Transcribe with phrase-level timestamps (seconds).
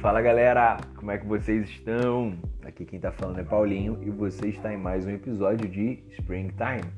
[0.00, 2.32] Fala galera, como é que vocês estão?
[2.64, 6.90] Aqui quem tá falando é Paulinho e você está em mais um episódio de Springtime.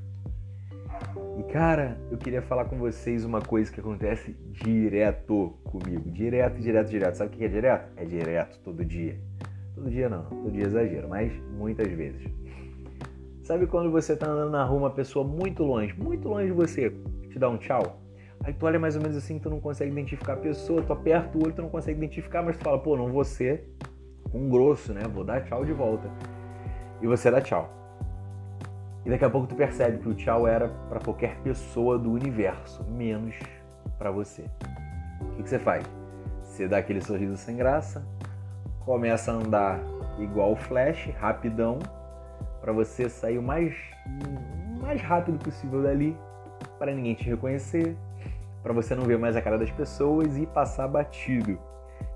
[1.36, 6.12] E cara, eu queria falar com vocês uma coisa que acontece direto comigo.
[6.12, 7.16] Direto, direto, direto.
[7.16, 7.90] Sabe o que é direto?
[7.96, 9.18] É direto, todo dia.
[9.74, 12.22] Todo dia não, todo dia é exagero, mas muitas vezes.
[13.42, 16.90] Sabe quando você tá andando na rua, uma pessoa muito longe, muito longe de você,
[17.28, 18.01] te dá um tchau?
[18.44, 21.38] Aí tu olha mais ou menos assim, tu não consegue identificar a pessoa, tu aperta
[21.38, 23.68] o olho, tu não consegue identificar, mas tu fala, pô, não vou ser
[24.34, 25.02] um grosso, né?
[25.02, 26.10] Vou dar tchau de volta.
[27.00, 27.70] E você dá tchau.
[29.04, 32.84] E daqui a pouco tu percebe que o tchau era para qualquer pessoa do universo,
[32.84, 33.36] menos
[33.98, 34.44] para você.
[35.20, 35.84] O que, que você faz?
[36.42, 38.04] Você dá aquele sorriso sem graça,
[38.84, 39.80] começa a andar
[40.18, 41.78] igual flash, rapidão,
[42.60, 43.74] para você sair o mais,
[44.80, 46.16] mais rápido possível dali,
[46.78, 47.96] para ninguém te reconhecer,
[48.62, 51.58] para você não ver mais a cara das pessoas e passar batido.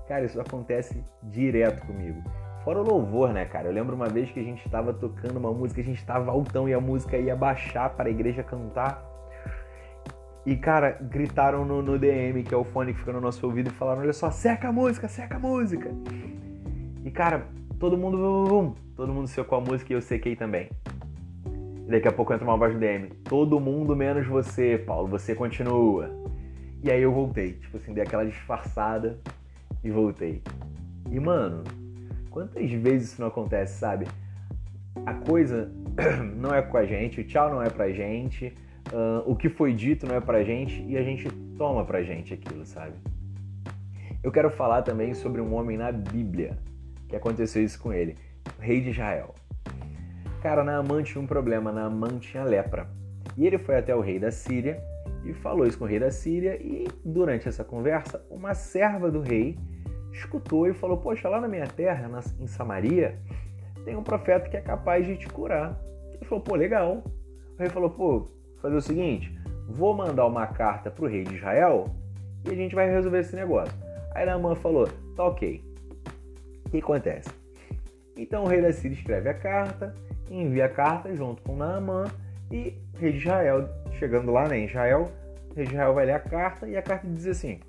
[0.07, 2.21] Cara, isso acontece direto comigo.
[2.63, 3.67] Fora o louvor, né, cara?
[3.67, 6.67] Eu lembro uma vez que a gente estava tocando uma música, a gente estava altão
[6.67, 9.05] e a música ia baixar para a igreja cantar.
[10.45, 13.69] E, cara, gritaram no, no, DM, que é o fone que fica no nosso ouvido,
[13.69, 15.91] e falaram: Olha só, seca a música, seca a música.
[17.03, 17.47] E, cara,
[17.79, 20.69] todo mundo, vum, todo mundo secou a música e eu sequei também.
[21.85, 25.35] E daqui a pouco entra uma voz do DM: Todo mundo menos você, Paulo, você
[25.35, 26.09] continua.
[26.83, 29.19] E aí eu voltei, tipo assim, dei aquela disfarçada
[29.83, 30.41] e voltei.
[31.09, 31.63] E mano,
[32.29, 34.07] quantas vezes isso não acontece, sabe?
[35.05, 35.71] A coisa
[36.35, 38.53] não é com a gente, o tchau não é pra gente,
[38.91, 42.33] uh, o que foi dito não é pra gente e a gente toma pra gente
[42.33, 42.93] aquilo, sabe?
[44.23, 46.57] Eu quero falar também sobre um homem na Bíblia
[47.07, 48.15] que aconteceu isso com ele,
[48.57, 49.33] o rei de Israel.
[50.41, 52.87] Cara, Naaman tinha um problema, Naaman tinha lepra.
[53.35, 54.81] E ele foi até o rei da Síria
[55.27, 56.55] e falou isso com o rei da Síria.
[56.61, 59.57] E durante essa conversa, uma serva do rei
[60.13, 63.19] escutou e falou: Poxa, lá na minha terra, em Samaria,
[63.83, 65.77] tem um profeta que é capaz de te curar.
[66.13, 67.03] Ele falou: Pô, legal.
[67.55, 68.29] O rei falou: Pô,
[68.61, 69.37] fazer o seguinte:
[69.67, 71.93] vou mandar uma carta para o rei de Israel
[72.45, 73.75] e a gente vai resolver esse negócio.
[74.15, 75.61] Aí Naaman falou: Tá ok.
[76.65, 77.29] O que acontece?
[78.15, 79.93] Então o rei da Síria escreve a carta,
[80.31, 82.05] envia a carta junto com Naaman
[82.49, 85.11] e o rei de Israel Chegando lá né, em Israel,
[85.63, 87.59] Israel vai ler a carta e a carta diz assim: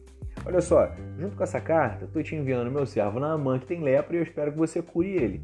[0.45, 4.17] Olha só, junto com essa carta, estou te enviando meu servo Naamã que tem lepra
[4.17, 5.43] e eu espero que você cure ele.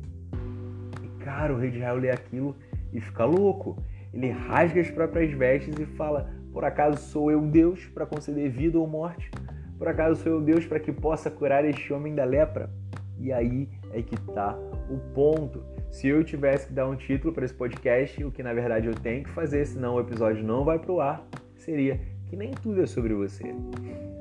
[1.02, 2.56] E cara, o rei de Israel lê aquilo
[2.92, 3.76] e fica louco.
[4.12, 8.78] Ele rasga as próprias vestes e fala: Por acaso sou eu Deus para conceder vida
[8.78, 9.30] ou morte?
[9.76, 12.70] Por acaso sou eu Deus para que possa curar este homem da lepra?
[13.18, 14.56] E aí é que está
[14.88, 15.64] o ponto.
[15.90, 18.94] Se eu tivesse que dar um título para esse podcast, o que na verdade eu
[18.94, 21.26] tenho que fazer, senão o episódio não vai pro ar,
[21.56, 22.00] seria
[22.34, 23.54] que nem tudo é sobre você.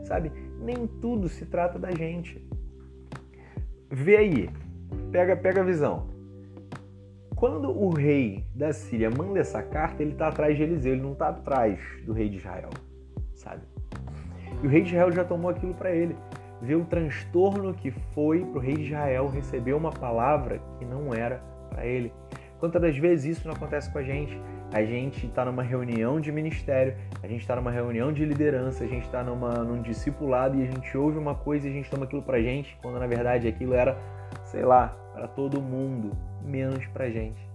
[0.04, 0.32] Sabe?
[0.60, 2.40] Nem tudo se trata da gente.
[3.90, 4.50] Vê aí.
[5.12, 6.08] Pega, pega a visão.
[7.36, 11.14] Quando o rei da Síria manda essa carta, ele está atrás de Eliseu, ele não
[11.14, 12.70] está atrás do rei de Israel,
[13.34, 13.64] sabe?
[14.62, 16.16] E o rei de Israel já tomou aquilo para ele
[16.62, 21.14] vê o transtorno que foi para o rei de Israel receber uma palavra que não
[21.14, 22.14] era para ele.
[22.64, 24.42] Quantas das vezes isso não acontece com a gente?
[24.72, 28.88] A gente está numa reunião de ministério, a gente está numa reunião de liderança, a
[28.88, 32.22] gente está num discipulado e a gente ouve uma coisa e a gente toma aquilo
[32.22, 33.98] pra gente, quando na verdade aquilo era,
[34.46, 37.46] sei lá, para todo mundo, menos pra gente.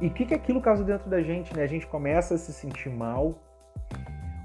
[0.00, 1.52] E o que, que aquilo causa dentro da gente?
[1.52, 1.64] Né?
[1.64, 3.36] A gente começa a se sentir mal,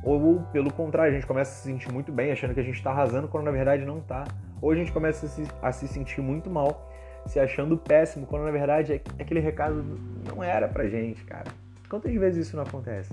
[0.04, 2.78] ou pelo contrário, a gente começa a se sentir muito bem, achando que a gente
[2.78, 4.24] está arrasando, quando na verdade não está.
[4.60, 6.90] Ou a gente começa a se, a se sentir muito mal
[7.28, 9.84] se achando péssimo, quando na verdade aquele recado
[10.28, 11.52] não era pra gente, cara.
[11.90, 13.12] Quantas vezes isso não acontece?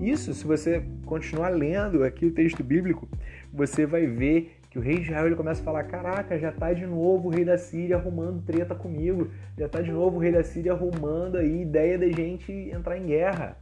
[0.00, 3.08] Isso, se você continuar lendo aqui o texto bíblico,
[3.52, 6.72] você vai ver que o rei de Israel ele começa a falar: Caraca, já tá
[6.72, 10.32] de novo o rei da Síria arrumando treta comigo, já tá de novo o rei
[10.32, 13.56] da Síria arrumando aí ideia da gente entrar em guerra.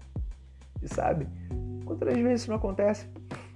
[0.83, 1.27] E sabe?
[1.85, 3.07] Quantas vezes isso não acontece?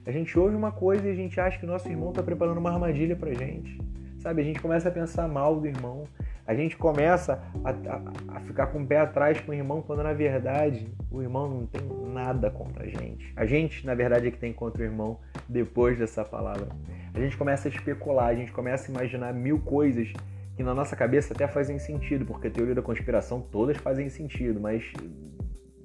[0.05, 2.71] A gente ouve uma coisa e a gente acha que nosso irmão está preparando uma
[2.71, 3.81] armadilha pra gente.
[4.19, 4.43] Sabe?
[4.43, 6.05] A gente começa a pensar mal do irmão,
[6.46, 10.02] a gente começa a, a, a, ficar com o pé atrás com o irmão, quando
[10.02, 11.82] na verdade o irmão não tem
[12.12, 13.32] nada contra a gente.
[13.34, 16.69] A gente, na verdade, é que tem contra o irmão depois dessa palavra.
[17.12, 20.12] A gente começa a especular, a gente começa a imaginar mil coisas
[20.56, 24.60] que na nossa cabeça até fazem sentido, porque a teoria da conspiração todas fazem sentido,
[24.60, 24.84] mas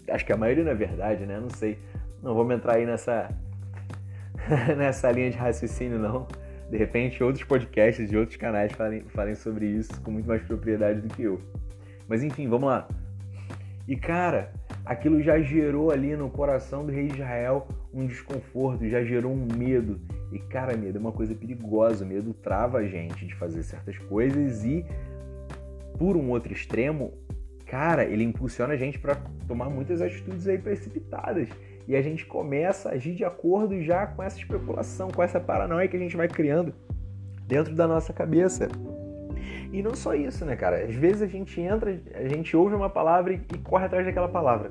[0.10, 1.40] acho que a maioria não é verdade, né?
[1.40, 1.80] Não sei.
[2.22, 3.30] Não vamos entrar aí nessa,
[4.78, 6.28] nessa linha de raciocínio, não.
[6.72, 11.02] De repente, outros podcasts de outros canais falem, falem sobre isso com muito mais propriedade
[11.02, 11.42] do que eu.
[12.08, 12.88] Mas enfim, vamos lá.
[13.86, 14.54] E cara,
[14.86, 19.46] aquilo já gerou ali no coração do rei de Israel um desconforto, já gerou um
[19.54, 20.00] medo.
[20.32, 24.64] E cara, medo é uma coisa perigosa, medo trava a gente de fazer certas coisas
[24.64, 24.86] e
[25.98, 27.14] por um outro extremo,
[27.66, 29.16] cara, ele impulsiona a gente para
[29.46, 31.50] tomar muitas atitudes aí precipitadas.
[31.88, 35.88] E a gente começa a agir de acordo já com essa especulação, com essa paranoia
[35.88, 36.74] que a gente vai criando
[37.48, 38.70] dentro da nossa cabeça.
[39.72, 40.84] E não só isso, né, cara?
[40.84, 44.68] Às vezes a gente entra, a gente ouve uma palavra e corre atrás daquela palavra.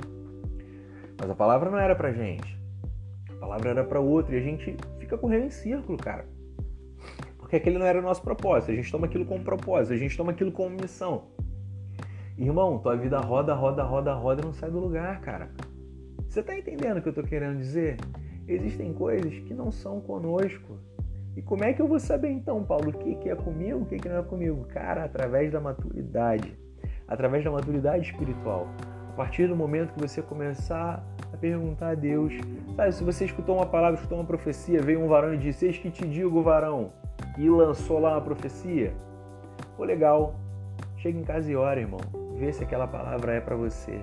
[1.19, 2.59] Mas a palavra não era pra gente.
[3.31, 6.27] A palavra era para outro e a gente fica correndo em círculo, cara.
[7.39, 8.73] Porque aquele não era o nosso propósito.
[8.73, 11.25] A gente toma aquilo como propósito, a gente toma aquilo como missão.
[12.39, 15.51] Irmão, tua vida roda, roda, roda, roda e não sai do lugar, cara.
[16.31, 17.97] Você tá entendendo o que eu tô querendo dizer?
[18.47, 20.79] Existem coisas que não são conosco.
[21.37, 23.85] E como é que eu vou saber então, Paulo, o que, que é comigo, o
[23.85, 24.65] que, que não é comigo?
[24.67, 26.57] Cara, através da maturidade,
[27.09, 28.69] através da maturidade espiritual.
[29.09, 32.33] A partir do momento que você começar a perguntar a Deus,
[32.77, 35.79] sabe, se você escutou uma palavra, escutou uma profecia, veio um varão e disse: Eis
[35.79, 36.93] que te digo, varão,
[37.37, 38.95] e lançou lá uma profecia,
[39.77, 40.37] pô, legal,
[40.97, 41.99] chega em casa e ora, irmão,
[42.37, 44.01] vê se aquela palavra é para você,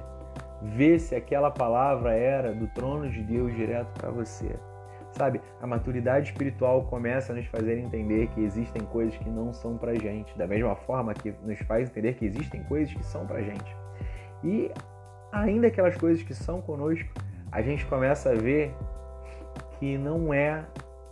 [0.62, 4.56] vê se aquela palavra era do trono de Deus direto para você.
[5.12, 9.78] Sabe, a maturidade espiritual começa a nos fazer entender que existem coisas que não são
[9.78, 13.42] pra gente, da mesma forma que nos faz entender que existem coisas que são pra
[13.42, 13.76] gente.
[14.44, 14.72] E
[15.32, 17.10] ainda aquelas coisas que são conosco,
[17.52, 18.76] a gente começa a ver
[19.80, 20.66] que não é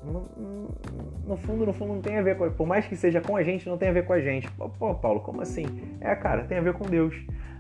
[0.06, 3.44] no, fundo, no fundo não tem a ver com, por mais que seja com a
[3.44, 4.50] gente, não tem a ver com a gente.
[4.52, 5.66] Pô, Paulo, como assim?
[6.00, 7.16] É, cara, tem a ver com Deus.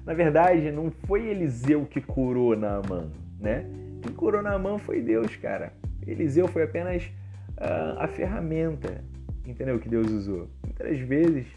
[0.05, 3.09] Na verdade, não foi Eliseu que curou Naamã,
[3.39, 3.65] né?
[4.01, 5.73] Quem curou Naamã foi Deus, cara.
[6.05, 7.03] Eliseu foi apenas
[7.57, 9.03] uh, a ferramenta,
[9.45, 9.79] entendeu?
[9.79, 10.47] Que Deus usou.
[10.63, 11.47] Muitas vezes,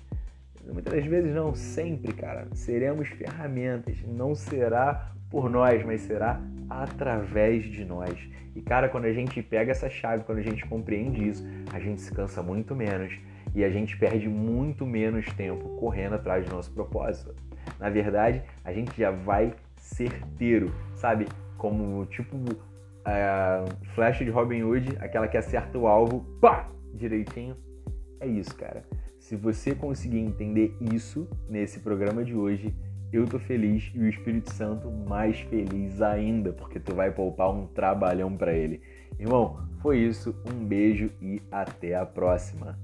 [0.73, 4.03] muitas vezes não, sempre, cara, seremos ferramentas.
[4.06, 8.19] Não será por nós, mas será através de nós.
[8.55, 12.00] E cara, quando a gente pega essa chave, quando a gente compreende isso, a gente
[12.00, 13.19] se cansa muito menos
[13.55, 17.35] e a gente perde muito menos tempo correndo atrás do nosso propósito.
[17.79, 21.26] Na verdade, a gente já vai certeiro, sabe?
[21.56, 22.37] Como tipo
[23.05, 27.56] a flecha de Robin Hood, aquela que acerta o alvo, pá, direitinho.
[28.20, 28.82] É isso, cara.
[29.29, 32.75] Se você conseguir entender isso nesse programa de hoje,
[33.13, 37.67] eu tô feliz e o Espírito Santo mais feliz ainda, porque tu vai poupar um
[37.67, 38.81] trabalhão para ele.
[39.21, 40.35] Irmão, foi isso.
[40.51, 42.79] Um beijo e até a próxima.